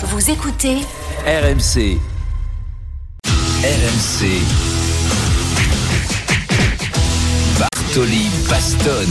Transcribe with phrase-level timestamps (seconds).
[0.00, 0.76] Vous écoutez
[1.26, 1.98] RMC.
[3.26, 4.28] RMC.
[7.58, 9.08] Bartoli Bastone.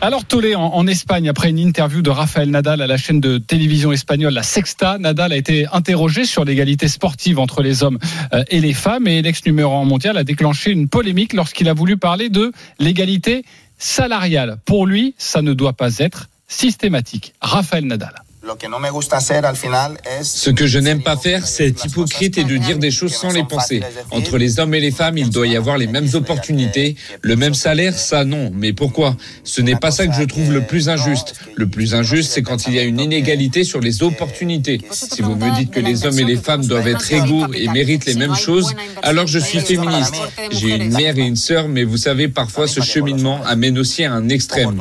[0.00, 3.38] Alors Tolé en, en, Espagne, après une interview de Rafael Nadal à la chaîne de
[3.38, 8.00] télévision espagnole La Sexta, Nadal a été interrogé sur l'égalité sportive entre les hommes
[8.32, 11.74] euh, et les femmes et l'ex numéro 1 mondial a déclenché une polémique lorsqu'il a
[11.74, 12.50] voulu parler de
[12.80, 13.44] l'égalité
[13.78, 14.58] salariale.
[14.64, 17.34] Pour lui, ça ne doit pas être systématique.
[17.40, 18.25] Rafael Nadal.
[20.22, 23.30] Ce que je n'aime pas faire, c'est être hypocrite et de dire des choses sans
[23.30, 23.82] les penser.
[24.10, 27.54] Entre les hommes et les femmes, il doit y avoir les mêmes opportunités, le même
[27.54, 28.52] salaire, ça non.
[28.54, 29.16] Mais pourquoi?
[29.44, 31.34] Ce n'est pas ça que je trouve le plus injuste.
[31.56, 34.80] Le plus injuste, c'est quand il y a une inégalité sur les opportunités.
[34.90, 38.06] Si vous me dites que les hommes et les femmes doivent être égaux et méritent
[38.06, 40.14] les mêmes choses, alors je suis féministe.
[40.50, 44.12] J'ai une mère et une sœur, mais vous savez, parfois ce cheminement amène aussi à
[44.12, 44.80] un extrême.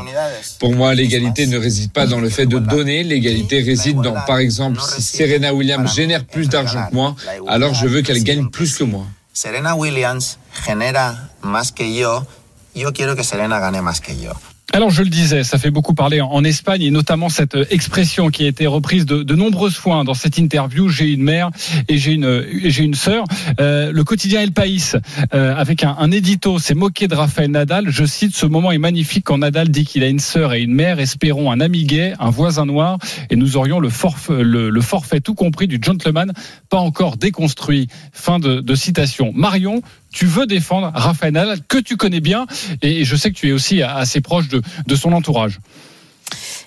[0.60, 4.38] Pour moi, l'égalité ne réside pas dans le fait de donner, l'égalité réside dans, par
[4.38, 7.16] exemple, si Serena Williams génère plus d'argent que moi,
[7.48, 9.06] alors je veux qu'elle gagne plus que moi.
[9.34, 12.26] Serena Williams genera más que yo,
[12.74, 14.32] yo quiero que Serena gane más que yo.
[14.74, 18.44] Alors je le disais, ça fait beaucoup parler en Espagne et notamment cette expression qui
[18.44, 20.90] a été reprise de, de nombreuses fois dans cette interview.
[20.90, 21.50] J'ai une mère
[21.88, 23.24] et j'ai une j'ai une sœur.
[23.62, 24.94] Euh, le quotidien El País
[25.34, 27.90] euh, avec un, un édito s'est moqué de Rafael Nadal.
[27.90, 30.74] Je cite ce moment est magnifique quand Nadal dit qu'il a une sœur et une
[30.74, 31.00] mère.
[31.00, 32.98] Espérons un ami gay, un voisin noir
[33.30, 36.34] et nous aurions le forfait, le, le forfait tout compris du gentleman,
[36.70, 37.88] pas encore déconstruit.
[38.12, 39.32] Fin de, de citation.
[39.34, 39.82] Marion,
[40.16, 42.48] tu veux défendre Rafael que tu connais bien
[42.82, 45.60] et je sais que tu es aussi assez proche de, son entourage.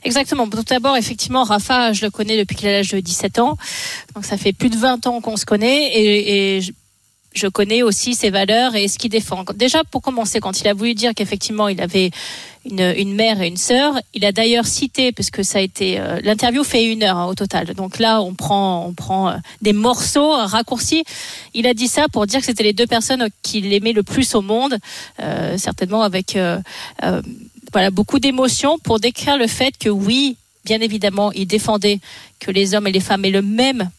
[0.04, 0.48] Exactement.
[0.48, 3.56] Tout d'abord, effectivement, Rafa, je le connais depuis qu'il a l'âge de 17 ans.
[4.14, 6.60] Donc ça fait plus de 20 ans qu'on se connaît et
[7.34, 9.44] je connais aussi ses valeurs et ce qu'il défend.
[9.54, 12.10] Déjà, pour commencer, quand il a voulu dire qu'effectivement il avait
[12.64, 16.00] une, une, mère et une sœur, il a d'ailleurs cité, parce que ça a été
[16.00, 17.74] euh, l'interview fait une heure hein, au total.
[17.74, 21.04] Donc là, on prend, on prend euh, des morceaux raccourcis.
[21.54, 24.34] Il a dit ça pour dire que c'était les deux personnes qu'il aimait le plus
[24.34, 24.78] au monde,
[25.20, 26.60] euh, certainement avec euh,
[27.72, 32.00] voilà beaucoup d'émotions pour décrire le fait que oui, bien évidemment, il défendait
[32.40, 33.90] que les hommes et les femmes aient le même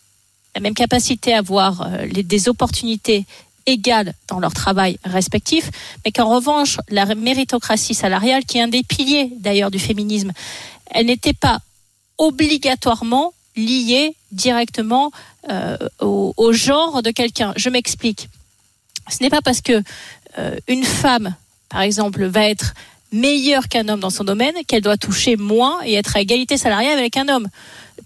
[0.56, 3.26] la même capacité à avoir euh, des opportunités
[3.66, 5.70] égales dans leur travail respectif,
[6.04, 10.32] mais qu'en revanche, la méritocratie salariale, qui est un des piliers d'ailleurs du féminisme,
[10.92, 11.60] elle n'était pas
[12.18, 15.12] obligatoirement liée directement
[15.50, 17.54] euh, au, au, genre de quelqu'un.
[17.56, 18.30] Je m'explique.
[19.10, 19.84] Ce n'est pas parce que
[20.38, 21.36] euh, une femme,
[21.70, 22.74] par exemple, va être
[23.12, 26.98] meilleure qu'un homme dans son domaine qu'elle doit toucher moins et être à égalité salariale
[26.98, 27.48] avec un homme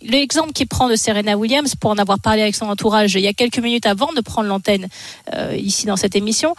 [0.03, 3.27] l'exemple qu'il prend de Serena Williams, pour en avoir parlé avec son entourage il y
[3.27, 4.87] a quelques minutes avant de prendre l'antenne
[5.33, 6.55] euh, ici dans cette émission,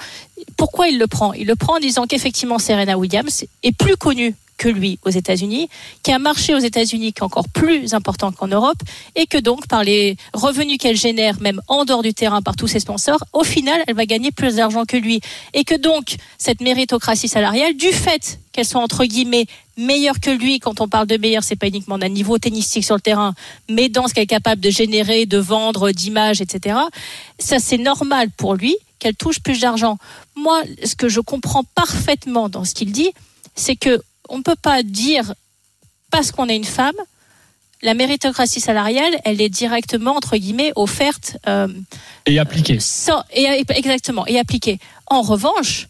[0.56, 1.32] pourquoi il le prend?
[1.32, 5.68] Il le prend en disant qu'effectivement Serena Williams est plus connue que lui aux États-Unis,
[6.02, 8.78] qui a un marché aux États-Unis qui est encore plus important qu'en Europe,
[9.16, 12.68] et que donc par les revenus qu'elle génère, même en dehors du terrain par tous
[12.68, 15.20] ses sponsors, au final, elle va gagner plus d'argent que lui.
[15.52, 20.60] Et que donc cette méritocratie salariale, du fait qu'elle soit entre guillemets meilleure que lui,
[20.60, 23.34] quand on parle de meilleur, c'est pas uniquement d'un niveau tennistique sur le terrain,
[23.68, 26.78] mais dans ce qu'elle est capable de générer, de vendre, d'images, etc.
[27.38, 29.98] Ça, c'est normal pour lui qu'elle touche plus d'argent.
[30.36, 33.12] Moi, ce que je comprends parfaitement dans ce qu'il dit,
[33.54, 35.34] c'est que on ne peut pas dire
[36.10, 36.94] parce qu'on est une femme,
[37.82, 41.68] la méritocratie salariale, elle est directement entre guillemets offerte euh,
[42.24, 42.78] et appliquée.
[42.80, 44.78] Sans, et, exactement et appliquée.
[45.06, 45.88] En revanche,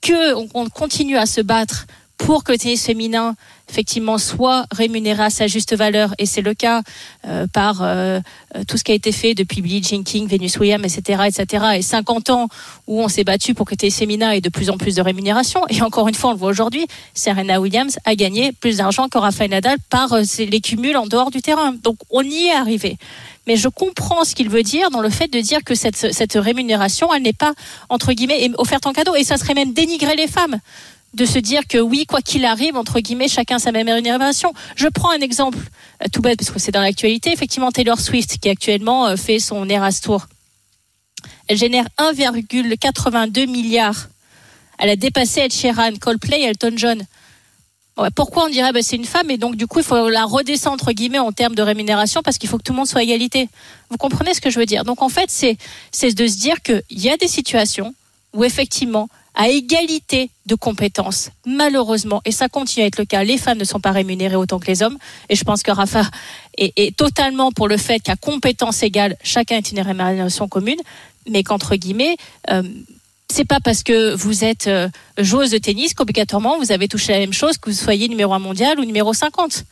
[0.00, 1.86] que on continue à se battre
[2.24, 3.36] pour que le tennis féminin
[3.68, 6.80] effectivement soit rémunéré à sa juste valeur et c'est le cas
[7.26, 8.20] euh, par euh,
[8.66, 11.64] tout ce qui a été fait depuis Billie Jean King, Venus Williams, etc., etc.
[11.76, 12.48] Et 50 ans
[12.86, 15.02] où on s'est battu pour que le tennis féminin ait de plus en plus de
[15.02, 15.60] rémunération.
[15.68, 19.18] Et encore une fois, on le voit aujourd'hui, Serena Williams a gagné plus d'argent que
[19.18, 21.72] Rafael Nadal par euh, les cumuls en dehors du terrain.
[21.72, 22.96] Donc on y est arrivé.
[23.46, 26.34] Mais je comprends ce qu'il veut dire dans le fait de dire que cette, cette
[26.34, 27.52] rémunération, elle n'est pas
[27.90, 30.58] entre guillemets offerte en cadeau et ça serait même dénigrer les femmes
[31.14, 34.52] de se dire que oui, quoi qu'il arrive, entre guillemets, chacun sa même rémunération.
[34.76, 35.58] Je prends un exemple
[36.02, 37.32] euh, tout bête parce que c'est dans l'actualité.
[37.32, 40.26] Effectivement, Taylor Swift qui actuellement euh, fait son Eras Tour,
[41.48, 44.08] elle génère 1,82 milliards.
[44.78, 47.02] Elle a dépassé Ed Sheeran, Coldplay, Elton John.
[48.16, 50.74] Pourquoi on dirait bah, c'est une femme et donc du coup il faut la redescendre
[50.74, 53.04] entre guillemets en termes de rémunération parce qu'il faut que tout le monde soit à
[53.04, 53.48] égalité.
[53.88, 54.82] Vous comprenez ce que je veux dire?
[54.82, 55.56] Donc en fait c'est
[55.92, 57.94] c'est de se dire qu'il y a des situations
[58.32, 61.30] où effectivement à égalité de compétences.
[61.44, 64.58] Malheureusement, et ça continue à être le cas, les femmes ne sont pas rémunérées autant
[64.58, 64.96] que les hommes.
[65.28, 66.02] Et je pense que Rafa
[66.56, 70.78] est, est totalement pour le fait qu'à compétences égales, chacun est une rémunération commune,
[71.28, 72.16] mais qu'entre guillemets,
[72.50, 72.62] euh,
[73.32, 74.88] c'est pas parce que vous êtes euh,
[75.18, 78.38] joueuse de tennis qu'obligatoirement vous avez touché la même chose que vous soyez numéro 1
[78.38, 79.64] mondial ou numéro 50.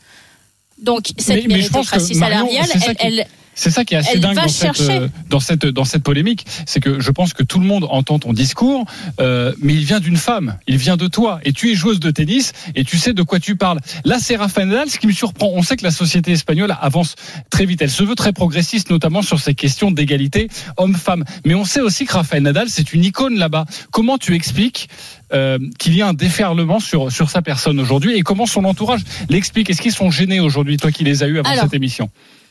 [0.79, 4.81] Donc cette mais, salariale, elle, elle C'est ça qui est assez Elle dingue dans cette,
[4.81, 8.19] euh, dans cette dans cette polémique, c'est que je pense que tout le monde entend
[8.19, 8.85] ton discours,
[9.19, 12.11] euh, mais il vient d'une femme, il vient de toi, et tu es joueuse de
[12.11, 13.79] tennis et tu sais de quoi tu parles.
[14.05, 14.89] Là, c'est Rafael Nadal.
[14.89, 17.15] Ce qui me surprend, on sait que la société espagnole avance
[17.49, 17.81] très vite.
[17.81, 20.47] Elle se veut très progressiste, notamment sur ces questions d'égalité
[20.77, 21.23] homme-femme.
[21.45, 23.65] Mais on sait aussi que Rafael Nadal, c'est une icône là-bas.
[23.91, 24.89] Comment tu expliques
[25.33, 29.01] euh, qu'il y a un déferlement sur sur sa personne aujourd'hui et comment son entourage
[29.29, 29.69] l'explique?
[29.69, 32.09] Est-ce qu'ils sont gênés aujourd'hui, toi qui les as eus avant Alors, cette émission?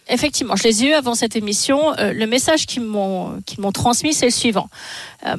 [0.08, 1.96] Effectivement, je les ai eus avant cette émission.
[1.98, 4.68] Euh, le message qu'ils m'ont m'ont transmis, c'est le suivant.
[5.26, 5.36] Euh,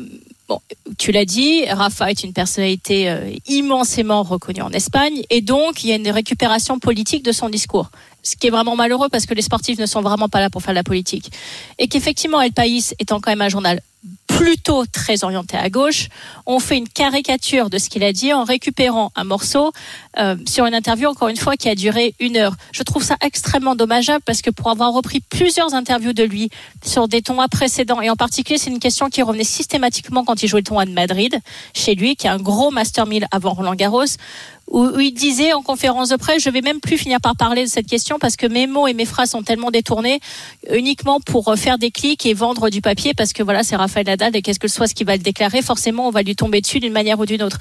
[0.48, 0.60] bon,
[0.98, 5.90] tu l'as dit, Rafa est une personnalité euh, immensément reconnue en Espagne, et donc il
[5.90, 7.90] y a une récupération politique de son discours.
[8.24, 10.62] Ce qui est vraiment malheureux parce que les sportifs ne sont vraiment pas là pour
[10.62, 11.30] faire de la politique.
[11.78, 13.82] Et qu'effectivement, El País étant quand même un journal
[14.38, 16.10] plutôt très orienté à gauche,
[16.46, 19.72] on fait une caricature de ce qu'il a dit en récupérant un morceau
[20.18, 22.56] euh, sur une interview, encore une fois, qui a duré une heure.
[22.72, 26.50] Je trouve ça extrêmement dommageable parce que pour avoir repris plusieurs interviews de lui
[26.84, 30.48] sur des tournois précédents, et en particulier, c'est une question qui revenait systématiquement quand il
[30.48, 31.40] jouait le tournoi de Madrid,
[31.74, 34.06] chez lui, qui est un gros Master 1000 avant Roland Garros,
[34.68, 37.70] où, il disait en conférence de presse, je vais même plus finir par parler de
[37.70, 40.20] cette question parce que mes mots et mes phrases sont tellement détournés
[40.72, 44.08] uniquement pour euh, faire des clics et vendre du papier parce que voilà, c'est Raphaël
[44.08, 46.62] Nadal et qu'est-ce que soit ce qu'il va le déclarer, forcément, on va lui tomber
[46.62, 47.60] dessus d'une manière ou d'une autre.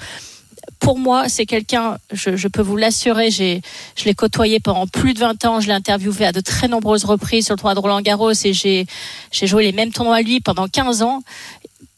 [0.79, 3.61] Pour moi, c'est quelqu'un, je, je peux vous l'assurer, j'ai,
[3.95, 7.05] je l'ai côtoyé pendant plus de 20 ans, je l'ai interviewé à de très nombreuses
[7.05, 8.85] reprises sur le tournoi de Roland Garros et j'ai,
[9.31, 11.21] j'ai joué les mêmes tournois à lui pendant 15 ans.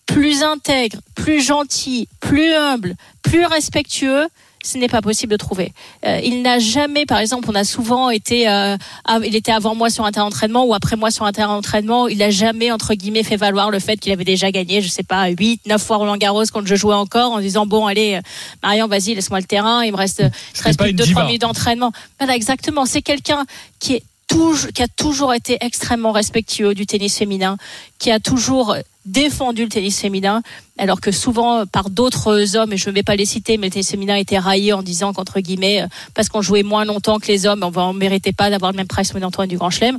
[0.05, 4.27] Plus intègre, plus gentil, plus humble, plus respectueux,
[4.65, 5.73] ce n'est pas possible de trouver.
[6.05, 8.77] Euh, il n'a jamais, par exemple, on a souvent été, euh,
[9.23, 12.07] il était avant moi sur un terrain d'entraînement ou après moi sur un terrain d'entraînement.
[12.07, 15.03] Il n'a jamais, entre guillemets, fait valoir le fait qu'il avait déjà gagné, je sais
[15.03, 18.21] pas, 8, 9 fois Roland Garros quand je jouais encore en disant, bon, allez, euh,
[18.63, 20.31] Marion, vas-y, laisse-moi le terrain, il me reste, n'est
[20.61, 21.25] reste plus de 2-3 diva.
[21.25, 21.91] minutes d'entraînement.
[22.19, 22.85] Voilà, exactement.
[22.85, 23.45] C'est quelqu'un
[23.79, 27.57] qui est toujours, qui a toujours été extrêmement respectueux du tennis féminin,
[27.99, 28.75] qui a toujours
[29.05, 30.41] défendu le tennis féminin,
[30.77, 33.71] alors que souvent par d'autres hommes, et je ne vais pas les citer, mais le
[33.71, 37.27] tennis féminin était raillé en disant qu'entre guillemets, euh, parce qu'on jouait moins longtemps que
[37.27, 39.97] les hommes, on ne méritait pas d'avoir le même price money Antoine du Grand Chelem.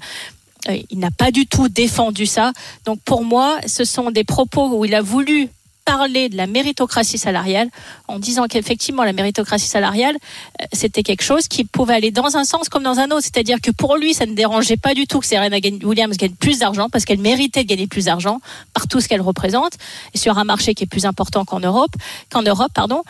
[0.69, 2.53] Euh, Il n'a pas du tout défendu ça.
[2.85, 5.49] Donc pour moi, ce sont des propos où il a voulu
[5.87, 7.69] parler de la méritocratie salariale
[8.09, 10.17] en disant qu'effectivement la méritocratie salariale
[10.61, 13.61] euh, c'était quelque chose qui pouvait aller dans un sens comme dans un autre c'est-à-dire
[13.63, 16.89] que pour lui ça ne dérangeait pas du tout que Serena Williams gagne plus d'argent
[16.91, 18.41] parce qu'elle méritait de gagner plus d'argent
[18.75, 19.75] par tout ce qu'elle représente
[20.13, 21.93] et sur un marché qui est plus important qu'en Europe
[22.31, 23.03] qu'en Europe pardon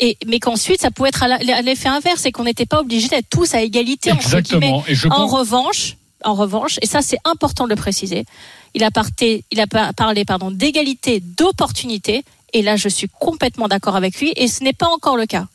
[0.00, 3.28] et, mais qu'ensuite ça pouvait être à l'effet inverse et qu'on n'était pas obligé d'être
[3.30, 4.66] tous à égalité entre guillemets.
[4.66, 4.84] Exactement.
[4.88, 5.32] Et je En pense.
[5.32, 8.24] revanche, en revanche, et ça c'est important de le préciser,
[8.74, 14.48] il a, parlé pardon, d'égalité d'opportunité, et là je suis complètement d'accord avec lui, et
[14.48, 15.46] ce n'est pas encore le cas.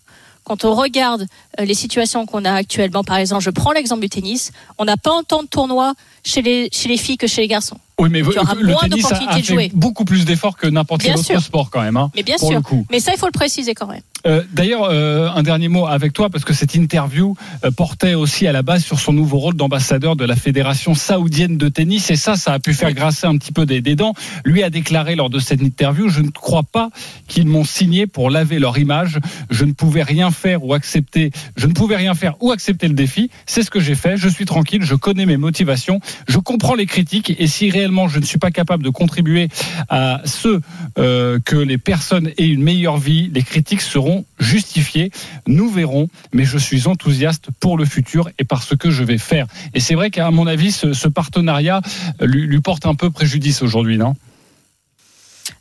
[0.43, 1.25] Quand on regarde
[1.59, 4.97] euh, les situations qu'on a actuellement, par exemple, je prends l'exemple du tennis, on n'a
[4.97, 5.93] pas autant de tournois
[6.25, 7.79] chez les filles que chez les garçons.
[7.99, 9.71] Oui, mais y aura le moins tennis a, de fait jouer.
[9.73, 11.95] beaucoup plus d'efforts que n'importe quel autre sport quand même.
[11.97, 12.57] Hein, Mais bien pour sûr.
[12.57, 12.85] le coup.
[12.91, 14.01] Mais ça, il faut le préciser quand même.
[14.25, 18.47] Euh, D'ailleurs, euh, un dernier mot avec toi, parce que cette interview euh, portait aussi
[18.47, 22.15] à la base sur son nouveau rôle d'ambassadeur de la Fédération saoudienne de tennis, et
[22.15, 24.13] ça, ça a pu faire grasser un petit peu des, des dents.
[24.43, 26.89] Lui a déclaré lors de cette interview, je ne crois pas
[27.27, 29.19] qu'ils m'ont signé pour laver leur image.
[29.51, 32.95] Je ne pouvais rien faire ou accepter, je ne pouvais rien faire ou accepter le
[32.95, 33.29] défi.
[33.45, 34.17] C'est ce que j'ai fait.
[34.17, 38.19] Je suis tranquille, je connais mes motivations, je comprends les critiques, et si réellement je
[38.19, 39.49] ne suis pas capable de contribuer
[39.89, 40.59] à ce
[40.97, 45.11] euh, que les personnes aient une meilleure vie, les critiques seront justifiées.
[45.47, 49.17] Nous verrons, mais je suis enthousiaste pour le futur et par ce que je vais
[49.17, 49.47] faire.
[49.73, 51.81] Et c'est vrai qu'à mon avis, ce, partenariat
[52.21, 54.15] euh, lui, porte un peu préjudice aujourd'hui, non?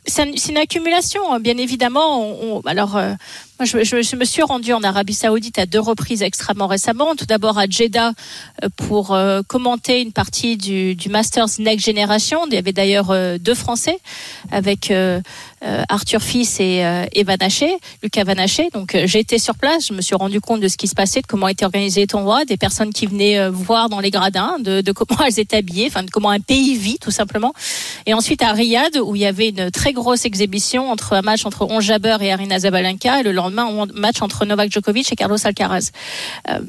[0.05, 2.61] C'est une, accumulation, hein, bien évidemment.
[2.65, 3.13] Alors, euh,
[3.65, 7.15] je, me suis rendue en Arabie Saoudite à deux reprises extrêmement récemment.
[7.15, 8.13] Tout d'abord à Jeddah
[8.63, 12.45] euh, pour euh, commenter une partie du, Masters Next Generation.
[12.47, 13.99] Il y avait d'ailleurs euh, deux Français
[14.51, 14.91] avec
[15.87, 18.69] Arthur Fils et, et Van Haché, Lucas Van Haché.
[18.73, 19.87] Donc, été sur place.
[19.87, 22.07] Je me suis rendu compte de ce qui se passait, de comment était organisé les
[22.07, 26.03] tournois, des personnes qui venaient voir dans les gradins, de, comment elles étaient habillées, enfin
[26.03, 27.53] de comment un pays vit tout simplement.
[28.05, 31.45] Et ensuite à Riyad, où il y avait une très grosse exhibition entre un match
[31.45, 35.15] entre Ons Jabeur et Arina Zabalenka, et le lendemain un match entre Novak Djokovic et
[35.15, 35.91] Carlos Alcaraz.
[36.49, 36.59] Euh,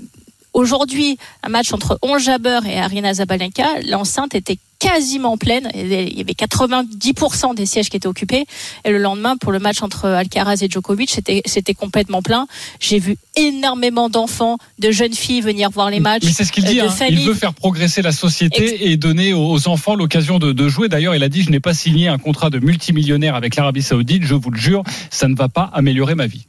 [0.55, 5.69] Aujourd'hui, un match entre Ons Jabeur et Arina Zabalenka, l'enceinte était quasiment pleine.
[5.75, 8.45] Il y avait 90% des sièges qui étaient occupés.
[8.85, 12.47] Et le lendemain, pour le match entre Alcaraz et Djokovic, c'était complètement plein.
[12.79, 16.23] J'ai vu énormément d'enfants, de jeunes filles venir voir les matchs.
[16.25, 16.77] Mais c'est ce qu'il euh, dit.
[16.77, 17.07] de hein.
[17.11, 20.89] Il veut faire progresser la société et donner aux aux enfants l'occasion de, de jouer.
[20.89, 24.23] D'ailleurs, il a dit je n'ai pas signé un contrat de multimillionnaire avec l'Arabie Saoudite.
[24.25, 26.47] Je vous le jure, ça ne va pas améliorer ma vie.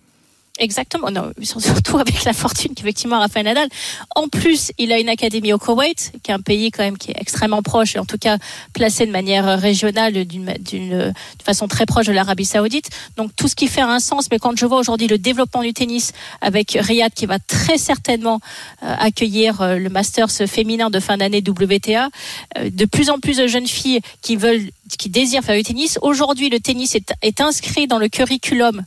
[0.57, 3.67] Exactement, non, surtout avec la fortune qu'effectivement Rafael Nadal.
[4.15, 7.11] En plus, il a une académie au Koweït, qui est un pays quand même qui
[7.11, 8.37] est extrêmement proche et en tout cas
[8.71, 12.89] placé de manière régionale, d'une façon très proche de l'Arabie Saoudite.
[13.17, 14.27] Donc tout ce qui fait un sens.
[14.31, 18.39] Mais quand je vois aujourd'hui le développement du tennis avec Riyad qui va très certainement
[18.83, 22.09] euh, accueillir euh, le Masters féminin de fin d'année WTA,
[22.57, 25.99] euh, de plus en plus de jeunes filles qui veulent, qui désirent faire du tennis.
[26.01, 28.85] Aujourd'hui, le tennis est, est inscrit dans le curriculum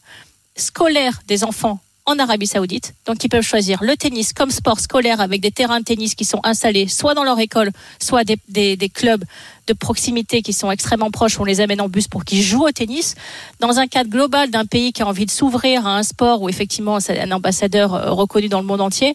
[0.60, 2.94] scolaire des enfants en Arabie Saoudite.
[3.06, 6.24] Donc, ils peuvent choisir le tennis comme sport scolaire avec des terrains de tennis qui
[6.24, 9.22] sont installés soit dans leur école, soit des, des, des clubs
[9.66, 11.38] de proximité qui sont extrêmement proches.
[11.38, 13.14] On les amène en bus pour qu'ils jouent au tennis.
[13.60, 16.48] Dans un cadre global d'un pays qui a envie de s'ouvrir à un sport où
[16.48, 19.14] effectivement c'est un ambassadeur euh, reconnu dans le monde entier,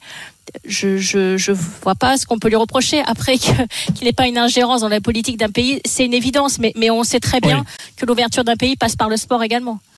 [0.66, 4.38] je je je vois pas ce qu'on peut lui reprocher après qu'il n'ait pas une
[4.38, 7.60] ingérence dans la politique d'un pays c'est une évidence mais mais on sait très bien
[7.60, 7.94] Oui.
[7.96, 9.80] que l'ouverture d'un pays passe par le sport également